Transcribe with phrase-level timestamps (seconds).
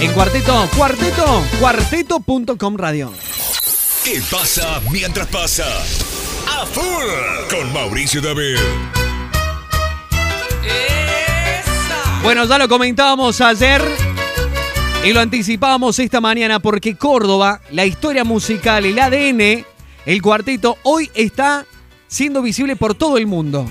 [0.00, 3.12] En cuarteto, cuarteto, cuarteto.com radio.
[4.04, 5.66] ¿Qué pasa mientras pasa?
[6.46, 8.58] A full con Mauricio David.
[12.22, 13.82] Bueno, ya lo comentábamos ayer
[15.04, 19.66] y lo anticipábamos esta mañana porque Córdoba, la historia musical, el ADN,
[20.06, 21.66] el cuarteto, hoy está
[22.06, 23.66] siendo visible por todo el mundo.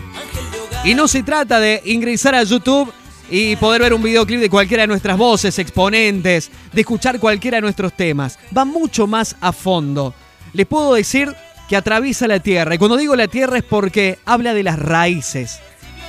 [0.83, 2.91] Y no se trata de ingresar a YouTube
[3.29, 7.61] y poder ver un videoclip de cualquiera de nuestras voces, exponentes, de escuchar cualquiera de
[7.61, 8.39] nuestros temas.
[8.55, 10.13] Va mucho más a fondo.
[10.53, 11.35] Les puedo decir
[11.67, 12.75] que atraviesa la tierra.
[12.75, 15.59] Y cuando digo la tierra es porque habla de las raíces.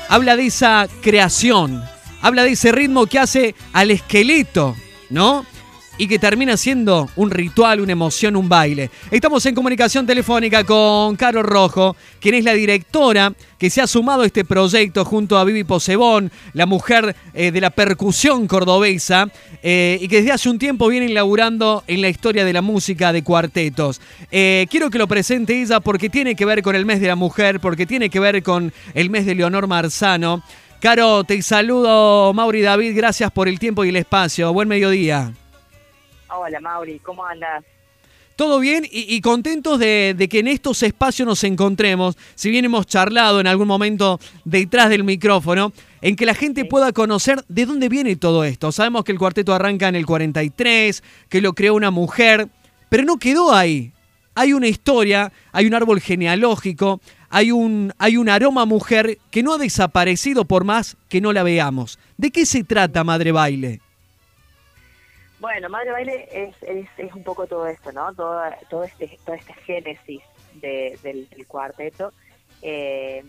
[0.09, 1.83] Habla de esa creación.
[2.23, 4.77] Habla de ese ritmo que hace al esqueleto,
[5.11, 5.45] ¿no?
[5.99, 8.91] Y que termina siendo un ritual, una emoción, un baile.
[9.11, 14.23] Estamos en comunicación telefónica con Caro Rojo, quien es la directora que se ha sumado
[14.23, 19.29] a este proyecto junto a Vivi Posebón, la mujer eh, de la percusión cordobesa,
[19.63, 23.13] eh, y que desde hace un tiempo viene laburando en la historia de la música
[23.13, 24.01] de cuartetos.
[24.31, 27.17] Eh, quiero que lo presente ella porque tiene que ver con el mes de la
[27.17, 30.45] mujer, porque tiene que ver con el mes de Leonor Marzano.
[30.81, 34.53] Caro, te saludo, Mauri David, gracias por el tiempo y el espacio.
[34.53, 35.33] Buen mediodía.
[36.31, 37.65] Hola Mauri, ¿cómo andas?
[38.37, 43.41] Todo bien y, contentos de, que en estos espacios nos encontremos, si bien hemos charlado
[43.41, 48.15] en algún momento detrás del micrófono, en que la gente pueda conocer de dónde viene
[48.15, 48.71] todo esto.
[48.71, 52.47] Sabemos que el cuarteto arranca en el 43, que lo creó una mujer,
[52.89, 53.91] pero no quedó ahí.
[54.37, 59.55] Hay una historia, hay un árbol genealógico, hay un, hay un aroma mujer que no
[59.55, 61.99] ha desaparecido por más que no la veamos.
[62.17, 63.81] ¿De qué se trata Madre Baile?
[65.41, 68.13] Bueno, Madre Baile es, es, un poco todo esto, ¿no?
[68.15, 70.21] Todo, todo este, toda esta génesis
[70.55, 72.13] del, cuarteto,
[72.63, 73.23] eh,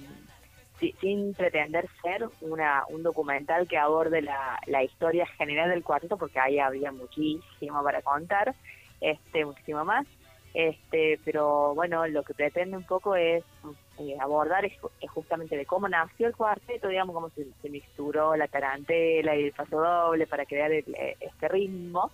[1.01, 6.39] sin pretender ser una, un documental que aborde la, la historia general del cuarteto, porque
[6.39, 8.55] ahí habría muchísimo para contar,
[9.01, 10.07] este muchísimo más.
[10.53, 13.43] Este, pero bueno, lo que pretende un poco es
[13.99, 14.73] eh, abordar es,
[15.09, 19.51] justamente de cómo nació el cuarteto, digamos, cómo se, se mixturó la tarantela y el
[19.51, 22.11] paso doble para crear eh, este ritmo.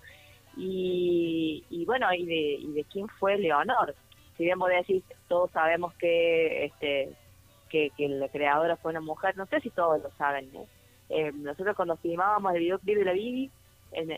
[0.57, 3.95] Y, y bueno, y de, y de quién fue Leonor.
[4.37, 7.13] Si bien vos decís, todos sabemos que este
[7.69, 10.49] que, que la creadora fue una mujer, no sé si todos lo saben.
[11.09, 11.31] ¿eh?
[11.35, 13.51] nosotros cuando filmábamos el videoclip de la Bibi,
[13.91, 14.11] en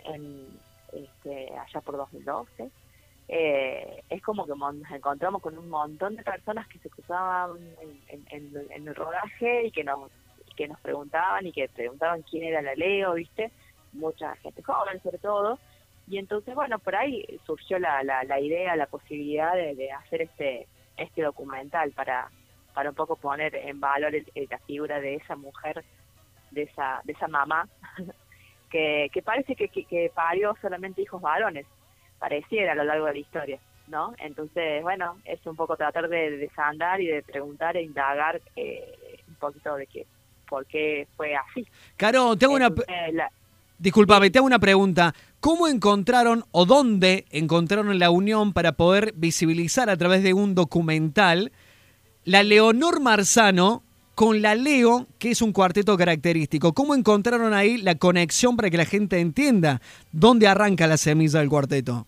[0.94, 2.70] este, allá por 2012,
[3.30, 7.58] eh, es como que nos encontramos con un montón de personas que se cruzaban
[8.08, 10.10] en, el rodaje y que nos
[10.56, 13.52] que nos preguntaban y que preguntaban quién era la Leo, ¿viste?
[13.94, 15.60] Mucha gente joven sobre todo.
[16.08, 21.22] Y entonces, bueno, por ahí surgió la, la, idea, la posibilidad de, hacer este este
[21.22, 22.32] documental para
[22.74, 24.14] para un poco poner en valor
[24.50, 25.84] la figura de esa mujer,
[26.52, 27.68] de esa de esa mamá,
[28.72, 31.68] que, que parece que, que parió solamente hijos varones
[32.20, 34.14] pareciera a lo largo de la historia, ¿no?
[34.20, 39.36] Entonces, bueno, es un poco tratar de desandar y de preguntar e indagar eh, un
[39.36, 40.06] poquito de qué,
[40.50, 41.68] por qué fue así.
[41.96, 42.70] Caro, tengo una...
[43.80, 45.14] Disculpame, te hago una pregunta.
[45.40, 51.52] ¿Cómo encontraron o dónde encontraron la unión para poder visibilizar a través de un documental
[52.24, 53.84] la Leonor Marzano
[54.18, 56.74] con la Leo, que es un cuarteto característico.
[56.74, 59.80] ¿Cómo encontraron ahí la conexión para que la gente entienda
[60.12, 62.08] dónde arranca la semilla del cuarteto?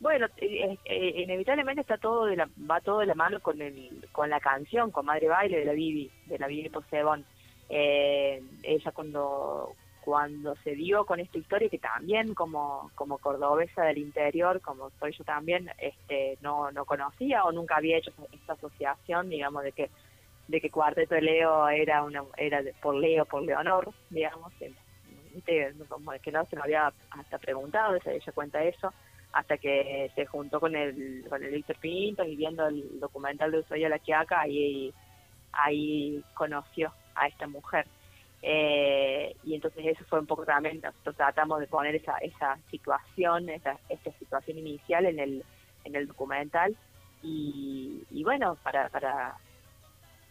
[0.00, 4.04] Bueno, eh, eh, inevitablemente está todo de la, va todo de la mano con el,
[4.10, 7.24] con la canción, con Madre Baile de la Bibi, de la Bibi Posebón.
[7.68, 9.70] Eh, ella cuando
[10.00, 15.14] cuando se dio con esta historia que también como como cordobesa del interior como soy
[15.16, 19.90] yo también este no no conocía o nunca había hecho esta asociación digamos de que
[20.52, 24.52] de que Cuarteto de Leo era una era por Leo, por Leonor, digamos,
[25.88, 28.92] como que no se me había hasta preguntado, ella cuenta eso,
[29.32, 33.60] hasta que se juntó con el, con el Víctor Pinto y viendo el documental de
[33.60, 34.92] Ushuaia La Quiaca, ahí,
[35.52, 37.86] ahí conoció a esta mujer.
[38.42, 43.48] Eh, y entonces eso fue un poco también, nosotros tratamos de poner esa, esa situación,
[43.48, 45.44] esa, esta situación inicial en el,
[45.84, 46.76] en el documental
[47.22, 49.36] y, y bueno, para, para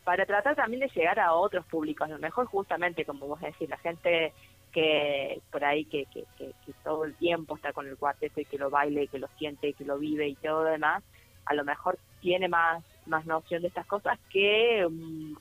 [0.04, 3.70] para tratar también de llegar a otros públicos, a lo mejor justamente, como vos decís,
[3.70, 4.34] la gente
[4.72, 6.54] que por ahí que, que, que,
[6.84, 9.70] todo el tiempo está con el cuarteto y que lo baile, y que lo siente,
[9.70, 11.04] y que lo vive y todo lo demás,
[11.46, 15.38] a lo mejor tiene más, más noción de estas cosas que un,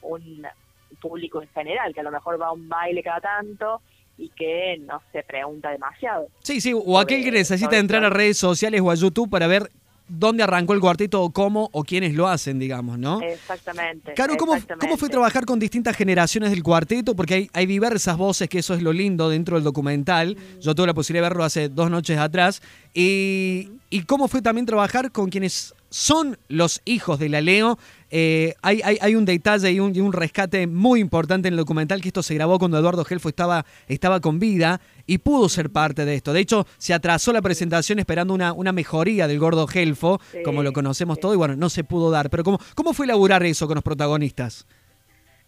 [1.01, 3.81] público en general, que a lo mejor va a un baile cada tanto
[4.19, 6.27] y que no se pregunta demasiado.
[6.41, 9.71] Sí, sí, o aquel que necesita entrar a redes sociales o a YouTube para ver
[10.11, 13.21] dónde arrancó el cuarteto o cómo o quiénes lo hacen, digamos, ¿no?
[13.23, 14.12] Exactamente.
[14.15, 17.15] Claro, ¿cómo, ¿cómo fue trabajar con distintas generaciones del cuarteto?
[17.15, 20.37] Porque hay, hay diversas voces, que eso es lo lindo dentro del documental.
[20.37, 20.61] Mm.
[20.61, 22.61] Yo tuve la posibilidad de verlo hace dos noches atrás.
[22.93, 27.79] Y, y cómo fue también trabajar con quienes son los hijos de la Leo.
[28.11, 31.59] Eh, hay, hay, hay, un detalle y un, y un, rescate muy importante en el
[31.59, 35.71] documental que esto se grabó cuando Eduardo Gelfo estaba, estaba con vida y pudo ser
[35.71, 36.33] parte de esto.
[36.33, 40.63] De hecho, se atrasó la presentación esperando una, una mejoría del gordo Gelfo, sí, como
[40.63, 41.21] lo conocemos sí.
[41.21, 42.31] todo, y bueno, no se pudo dar.
[42.31, 44.67] Pero ¿cómo, ¿cómo fue elaborar eso con los protagonistas?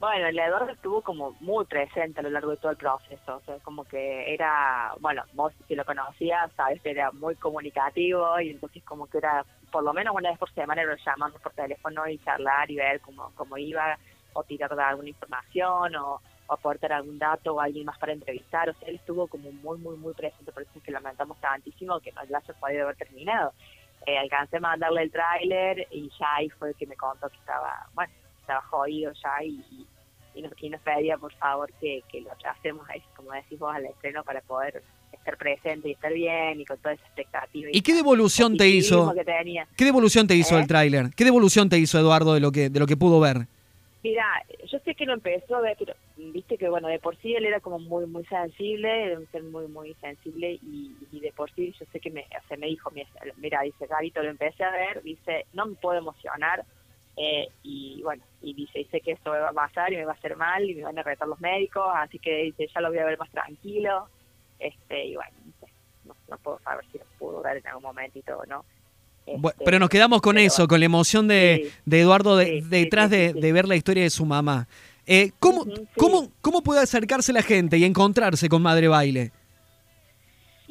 [0.02, 3.40] Bueno, el Eduardo estuvo como muy presente a lo largo de todo el proceso, o
[3.46, 8.50] sea, como que era, bueno, vos si lo conocías, sabes que era muy comunicativo y
[8.50, 12.06] entonces como que era, por lo menos una vez por semana lo llamamos por teléfono
[12.06, 13.98] y charlar y ver cómo, cómo iba,
[14.34, 18.74] o tirar alguna información, o, o aportar algún dato o alguien más para entrevistar, o
[18.74, 22.12] sea, él estuvo como muy, muy, muy presente, por eso es que lamentamos tantísimo que
[22.12, 23.52] no haya podido haber terminado.
[24.06, 27.86] Eh, alcancé a mandarle el tráiler y ya ahí fue que me contó que estaba,
[27.94, 29.86] bueno, estaba jodido ya y,
[30.34, 34.40] y, nos, pedía por favor que, que lo hacemos como decís vos, al estreno para
[34.40, 34.82] poder
[35.22, 37.68] estar presente y estar bien y con toda esa expectativa.
[37.72, 39.14] ¿Y, qué devolución te hizo?
[39.76, 40.60] ¿Qué devolución te hizo ¿Eh?
[40.60, 41.10] el tráiler?
[41.16, 43.46] ¿Qué devolución te hizo Eduardo de lo que de lo que pudo ver?
[44.02, 44.26] Mira,
[44.66, 47.44] yo sé que lo empezó a ver, pero viste que bueno, de por sí él
[47.44, 51.52] era como muy muy sensible, era un ser muy muy sensible y, y de por
[51.52, 52.90] sí yo sé que me, o sea, me dijo,
[53.36, 56.64] mira, dice, Gabito, lo empecé a ver, dice, no me puedo emocionar,
[57.16, 60.16] eh, y bueno, y dice, sé que esto va a pasar y me va a
[60.16, 62.98] hacer mal y me van a retar los médicos, así que dice, ya lo voy
[62.98, 64.08] a ver más tranquilo,
[64.58, 65.30] este y bueno,
[66.04, 68.64] no, no puedo saber si lo pudo ver en algún momentito o no.
[69.26, 72.60] Este, bueno, pero nos quedamos con eso, con la emoción de, sí, de Eduardo de,
[72.60, 74.66] sí, detrás sí, de, de, ver la historia de su mamá.
[75.06, 75.64] Eh, ¿cómo,
[75.96, 79.32] ¿cómo, ¿Cómo puede acercarse la gente y encontrarse con Madre Baile?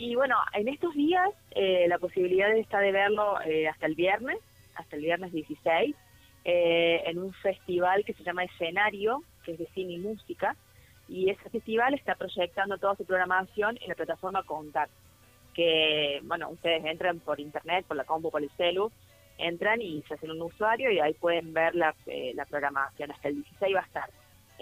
[0.01, 4.37] Y bueno, en estos días eh, la posibilidad está de verlo eh, hasta el viernes,
[4.75, 5.95] hasta el viernes 16,
[6.43, 10.55] eh, en un festival que se llama Escenario, que es de cine y música,
[11.07, 14.91] y ese festival está proyectando toda su programación en la plataforma Contact,
[15.53, 18.91] que, bueno, ustedes entran por internet, por la compu, por el celu,
[19.37, 23.27] entran y se hacen un usuario y ahí pueden ver la, eh, la programación, hasta
[23.27, 24.09] el 16 va a estar.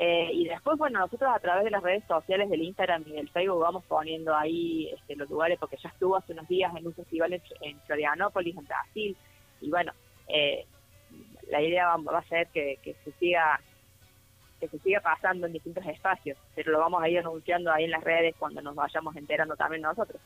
[0.01, 3.29] Eh, y después, bueno, nosotros a través de las redes sociales del Instagram y del
[3.29, 6.93] Facebook vamos poniendo ahí este, los lugares, porque ya estuvo hace unos días en un
[6.93, 9.17] festival en, Florianópolis, en Brasil,
[9.59, 9.91] y bueno,
[10.29, 10.65] eh,
[11.49, 13.59] la idea va, va a ser que, que, se siga
[14.59, 17.91] que se siga pasando en distintos espacios, pero lo vamos a ir anunciando ahí en
[17.91, 20.21] las redes cuando nos vayamos enterando también nosotros.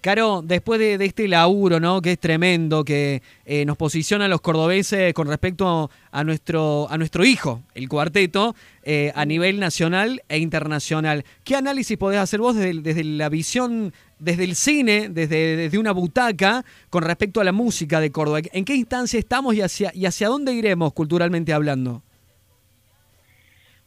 [0.00, 2.00] Caro, después de, este laburo, ¿no?
[2.00, 6.96] Que es tremendo, que eh, nos posiciona a los cordobeses con respecto a nuestro, a
[6.96, 8.54] nuestro hijo, el cuarteto,
[8.84, 11.24] eh, a nivel nacional e internacional.
[11.42, 15.90] ¿Qué análisis podés hacer vos desde, desde la visión, desde el cine, desde, desde, una
[15.90, 18.38] butaca, con respecto a la música de Córdoba?
[18.52, 22.04] ¿En qué instancia estamos y hacia, y hacia dónde iremos culturalmente hablando?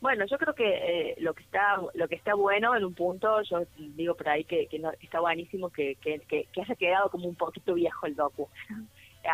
[0.02, 0.66] Bueno, yo creo que
[1.12, 4.44] eh, lo que está lo que está bueno en un punto, yo digo por ahí
[4.46, 8.50] que, no, está buenísimo que, que, que, haya quedado como un poquito viejo el docu.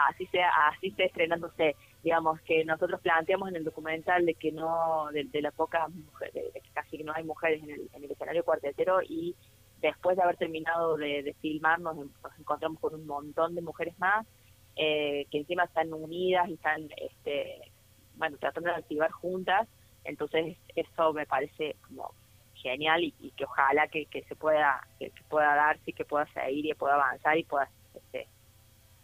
[0.09, 5.07] así sea, así esté estrenándose, digamos que nosotros planteamos en el documental de que no,
[5.13, 8.11] de, de las pocas mujeres, de que casi no hay mujeres en el, en el
[8.11, 9.37] escenario cuartetero y
[9.81, 12.09] después de haber terminado de, de filmar nos, nos,
[12.39, 14.27] encontramos con un montón de mujeres más
[14.75, 17.71] eh, que encima están unidas y están, este,
[18.15, 19.69] bueno, tratando de activar juntas
[20.07, 22.13] entonces eso me parece como
[22.55, 26.25] genial y, que ojalá que, que se pueda que, que, pueda darse y que pueda
[26.33, 28.27] seguir y pueda avanzar y pueda este,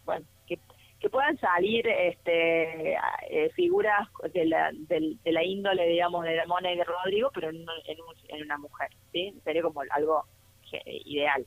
[0.04, 0.58] bueno que,
[1.10, 2.94] puedan salir este
[3.28, 7.50] eh, figuras de la, de, de, la índole digamos de Mona y de Rodrigo pero
[7.50, 10.24] en, en, un, en una mujer sí sería como algo
[11.04, 11.46] ideal.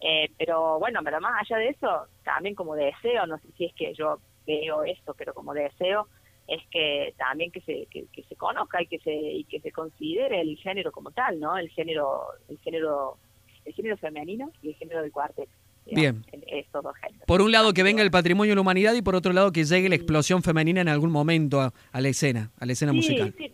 [0.00, 3.74] Eh, pero bueno pero más allá de eso también como deseo no sé si es
[3.74, 6.08] que yo veo esto pero como deseo
[6.48, 9.72] es que también que se que, que, se conozca y que se y que se
[9.72, 13.16] considere el género como tal no el género el género
[13.64, 15.52] el género femenino y el género del cuarteto
[15.86, 16.24] Bien.
[16.46, 16.94] Estos dos
[17.26, 19.64] por un lado que venga el patrimonio de la humanidad y por otro lado que
[19.64, 22.96] llegue la explosión femenina en algún momento a, a la escena, a la escena sí,
[22.96, 23.34] musical.
[23.36, 23.50] Sí.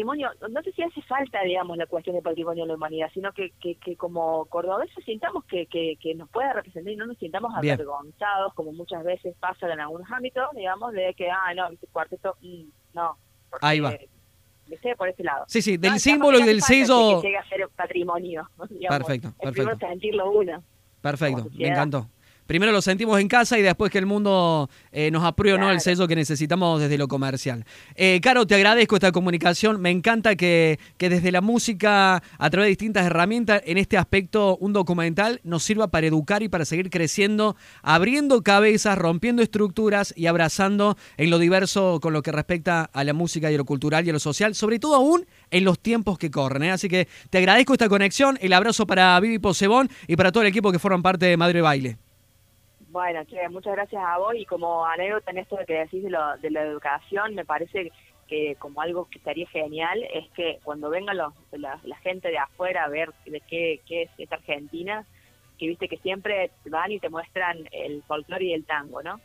[0.00, 3.32] Patrimonio, no sé si hace falta, digamos, la cuestión de patrimonio de la humanidad, sino
[3.32, 7.18] que, que, que como cordobeses sintamos que, que, que, nos pueda representar y no nos
[7.18, 7.74] sintamos Bien.
[7.74, 12.34] avergonzados, como muchas veces pasa en algunos ámbitos, digamos, de que, ah, no, este cuarteto,
[12.40, 12.64] mmm,
[12.94, 13.16] no.
[13.50, 13.94] Porque, Ahí va
[14.70, 15.44] esté por ese lado.
[15.48, 17.20] Sí, sí, del no, símbolo y del sello.
[17.20, 18.48] Que llegue a ser patrimonio.
[18.70, 19.72] Digamos, perfecto, perfecto.
[19.72, 20.62] Es sentirlo uno.
[21.02, 22.06] Perfecto, me encantó.
[22.50, 25.80] Primero lo sentimos en casa y después que el mundo eh, nos apruebe no el
[25.80, 27.64] sello que necesitamos desde lo comercial.
[27.94, 29.80] Eh, Caro, te agradezco esta comunicación.
[29.80, 34.56] Me encanta que, que desde la música, a través de distintas herramientas, en este aspecto,
[34.56, 40.26] un documental nos sirva para educar y para seguir creciendo, abriendo cabezas, rompiendo estructuras y
[40.26, 44.04] abrazando en lo diverso con lo que respecta a la música y a lo cultural
[44.04, 46.64] y a lo social, sobre todo aún en los tiempos que corren.
[46.64, 46.72] ¿eh?
[46.72, 50.48] Así que te agradezco esta conexión, el abrazo para Vivi Posebón y para todo el
[50.48, 52.09] equipo que forman parte de Madre Baile.
[52.90, 56.10] Bueno, che, muchas gracias a vos y como anécdota en esto de que decís de,
[56.10, 57.92] lo, de la educación, me parece
[58.26, 62.38] que como algo que estaría genial es que cuando venga los, la, la gente de
[62.38, 65.06] afuera a ver de qué, qué es esta Argentina,
[65.56, 69.18] que viste que siempre van y te muestran el folclore y el tango, ¿no?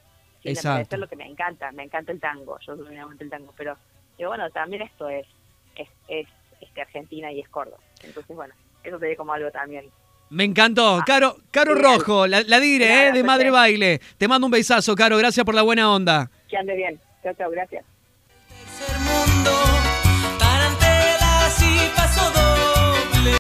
[0.44, 0.70] Sí, Exacto.
[0.70, 3.52] me parece lo que me encanta, me encanta el tango, yo soy amante del tango,
[3.58, 3.76] pero
[4.16, 5.26] digo, bueno, también esto es,
[5.76, 6.28] es, es
[6.62, 7.80] este, Argentina y es Córdoba.
[8.04, 8.54] Entonces, bueno,
[8.84, 9.90] eso sería como algo también
[10.30, 11.02] Me encantó.
[11.06, 11.76] Caro, Caro.
[11.76, 13.12] Rojo, la, la dire, ¿eh?
[13.12, 13.52] de Madre.
[13.52, 14.02] Baile.
[14.18, 15.18] Te mando un besazo, Caro.
[15.18, 16.30] Gracias por la buena onda.
[16.50, 17.00] que ande bien.
[17.24, 17.84] Chao, chao, gracias.